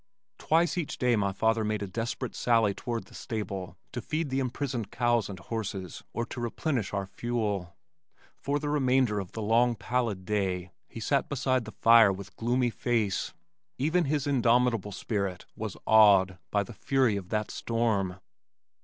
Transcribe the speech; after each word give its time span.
Twice 0.39 0.79
each 0.79 0.97
day 0.97 1.15
my 1.15 1.31
father 1.31 1.63
made 1.63 1.83
a 1.83 1.87
desperate 1.87 2.33
sally 2.33 2.73
toward 2.73 3.03
the 3.05 3.13
stable 3.13 3.77
to 3.91 4.01
feed 4.01 4.31
the 4.31 4.39
imprisoned 4.39 4.89
cows 4.89 5.29
and 5.29 5.37
horses 5.37 6.03
or 6.11 6.25
to 6.25 6.41
replenish 6.41 6.91
our 6.91 7.05
fuel 7.05 7.75
for 8.35 8.57
the 8.57 8.67
remainder 8.69 9.19
of 9.19 9.33
the 9.33 9.43
long 9.43 9.75
pallid 9.75 10.25
day 10.25 10.71
he 10.87 10.99
sat 10.99 11.29
beside 11.29 11.65
the 11.65 11.71
fire 11.71 12.11
with 12.11 12.35
gloomy 12.35 12.71
face. 12.71 13.35
Even 13.77 14.05
his 14.05 14.25
indomitable 14.25 14.91
spirit 14.91 15.45
was 15.55 15.77
awed 15.85 16.39
by 16.49 16.63
the 16.63 16.73
fury 16.73 17.15
of 17.15 17.29
that 17.29 17.51
storm. 17.51 18.17